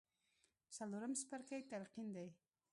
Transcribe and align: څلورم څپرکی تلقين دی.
څلورم 0.75 1.11
څپرکی 1.19 1.61
تلقين 1.71 2.07
دی. 2.15 2.27